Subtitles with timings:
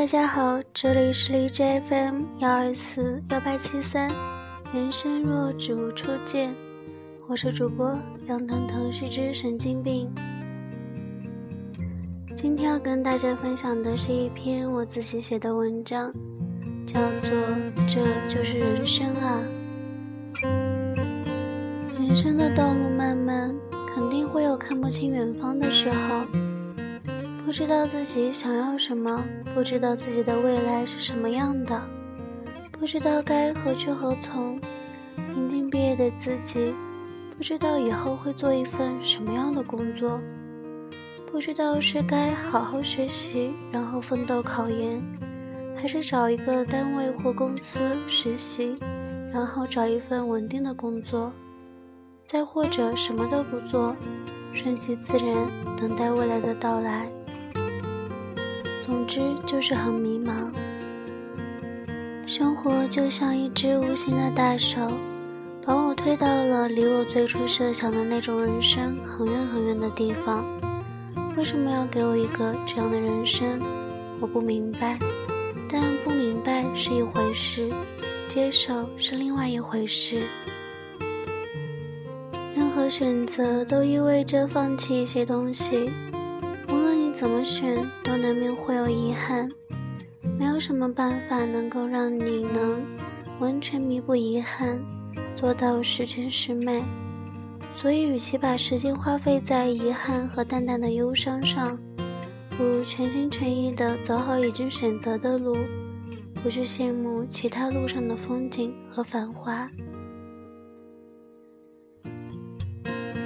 [0.00, 4.10] 大家好，这里是荔枝 FM 幺二四幺八七三，
[4.72, 6.54] 人生若只如初见，
[7.28, 7.94] 我是主播
[8.26, 10.10] 杨腾腾，是只神经病。
[12.34, 16.10] 今天要跟大家分享的是一篇我自己写的文章，
[16.86, 17.30] 叫做
[17.86, 19.42] 《这就是人生啊》。
[21.98, 23.54] 人生的道路漫漫，
[23.94, 26.39] 肯定会有看不清远方的时候。
[27.50, 31.82] 不知道自己想要什么，不知道自己的未来是什么样的，
[32.70, 34.56] 不知道该何去何从。
[35.34, 36.72] 临近毕业的自己，
[37.36, 40.20] 不知道以后会做一份什么样的工作，
[41.28, 45.02] 不知道是该好好学习，然后奋斗考研，
[45.76, 48.76] 还是找一个单位或公司实习，
[49.32, 51.32] 然后找一份稳定的工作，
[52.28, 53.96] 再或者什么都不做，
[54.54, 55.34] 顺其自然，
[55.76, 57.08] 等待未来的到来。
[58.90, 60.50] 总之就是很迷茫，
[62.26, 64.80] 生活就像一只无形的大手，
[65.64, 70.44] 把我推到了离我最初设想的那种人生很远很远的地方。
[71.36, 73.60] 为什么要给我一个这样的人生？
[74.18, 74.98] 我不明白，
[75.70, 77.70] 但不明白是一回事，
[78.28, 80.20] 接受是另外一回事。
[82.56, 85.88] 任何选择都意味着放弃一些东西。
[87.20, 89.46] 怎么选都难免会有遗憾，
[90.38, 92.82] 没有什么办法能够让你能
[93.38, 94.80] 完全弥补遗憾，
[95.36, 96.82] 做到十全十美。
[97.76, 101.78] 所以，与其把时间花费在遗憾和淡淡的忧伤上，
[102.56, 105.54] 不如全心全意的走好已经选择的路，
[106.42, 109.70] 不去羡慕其他路上的风景和繁华。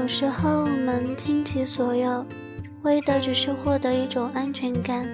[0.00, 2.24] 有时候，我们倾其所有。
[2.82, 5.06] 为的只是获得一种安全感，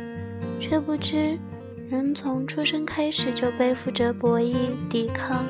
[0.61, 1.39] 却不知
[1.91, 4.55] 人从出生开始就背负着博弈、
[4.89, 5.45] 抵抗、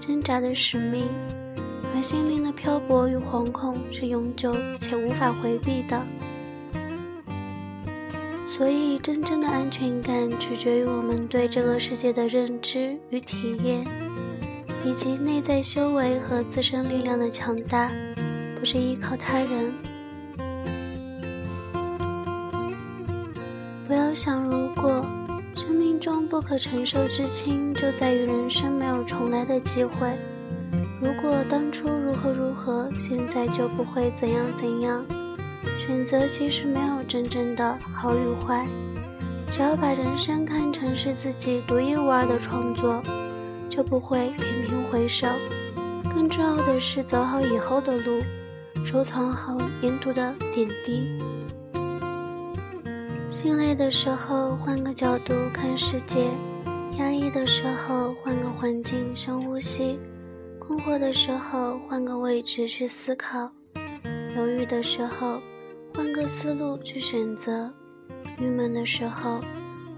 [0.00, 1.06] 挣扎的使命，
[1.94, 6.00] 而心灵的漂泊与惶恐是永久且无法回避的。
[8.54, 13.84] 所以，真正的安全感取决于我们对这个世界的认知与体验，
[14.84, 17.90] 以及内在修为和自身力量的强大，
[18.60, 19.72] 不是依靠他人。
[23.92, 25.04] 不要想，如果
[25.54, 30.16] 生命中不可承受之轻，就在于人生没有重来的机会。
[30.98, 35.04] 如果当初如何如何，现在就不会怎样怎样。
[35.78, 38.66] 选择其实没有真正的好与坏，
[39.50, 43.02] 只要把人生看成是自己独一无二的创作，
[43.68, 45.26] 就不会频频回首。
[46.04, 48.22] 更重要的是，走好以后的路，
[48.86, 51.10] 收藏好沿途的点滴。
[53.32, 56.28] 心累的时候，换个角度看世界；
[56.98, 59.98] 压抑的时候，换个环境深呼吸；
[60.60, 63.48] 困惑的时候，换个位置去思考；
[64.36, 65.40] 犹豫的时候，
[65.94, 67.70] 换个思路去选择；
[68.38, 69.40] 郁闷的时候，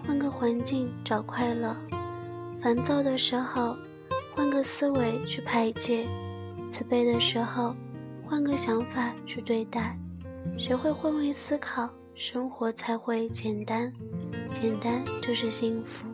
[0.06, 1.75] 换个环境找快乐；
[2.61, 3.75] 烦躁的时候，
[4.37, 6.06] 换个思维去排解；
[6.71, 7.75] 慈悲的时候，
[8.25, 9.99] 换个想法去对待。
[10.56, 11.91] 学会换位思考。
[12.14, 13.92] 生活才会简单，
[14.52, 16.06] 简单就是幸福。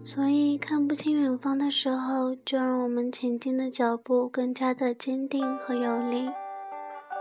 [0.00, 6.28] 所以，看不清远方的时候，就让我们前进的脚步更加的坚定和有力，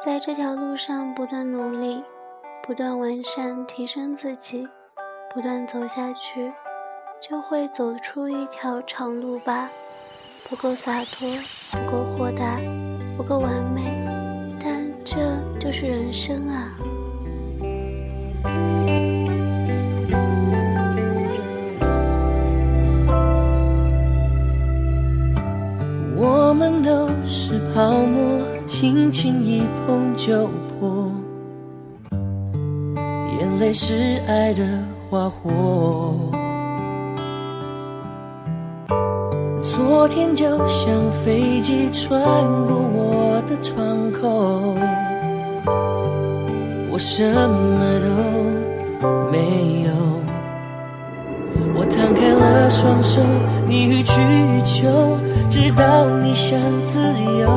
[0.04, 2.02] 在这条路上不断努力，
[2.64, 4.68] 不断完善提升自己，
[5.34, 6.52] 不断走下去，
[7.22, 9.70] 就会走出一条长路吧。
[10.50, 11.30] 不够洒脱，
[11.72, 12.60] 不够豁达，
[13.16, 13.91] 不够完美。
[15.72, 16.68] 这就是人生啊！
[26.18, 31.10] 我们都是泡沫，轻轻一碰就破。
[33.40, 34.66] 眼泪是爱的
[35.10, 36.14] 花火，
[39.64, 42.22] 昨天就像飞机穿
[42.68, 44.76] 过我的窗口。
[46.94, 48.08] 我什么都
[49.32, 49.38] 没
[49.86, 49.92] 有，
[51.74, 53.22] 我摊开了双手，
[53.66, 55.18] 你予取予求，
[55.50, 57.00] 直到你想自
[57.40, 57.48] 由。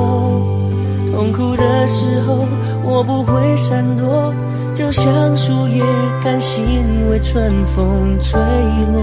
[1.13, 2.47] 痛苦的时候，
[2.85, 4.33] 我不会闪躲，
[4.73, 5.83] 就像树叶
[6.23, 6.65] 甘心
[7.11, 8.41] 为春风吹
[8.93, 9.03] 落。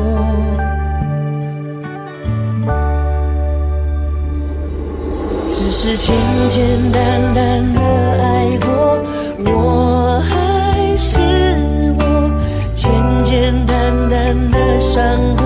[5.50, 6.16] 只是简
[6.50, 7.82] 简单单的
[8.24, 8.70] 爱过。
[9.44, 9.91] 我还是我，
[14.94, 15.41] 山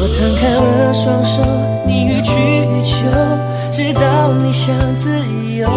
[0.00, 1.42] 我摊开了双手
[1.84, 2.94] 你予取予求
[3.72, 5.10] 直到你想自
[5.56, 5.68] 由。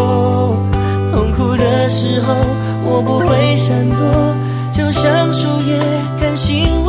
[1.11, 2.35] 痛苦的时候
[2.85, 4.35] 我不会闪躲
[4.71, 5.79] 就像树叶
[6.19, 6.80] 甘心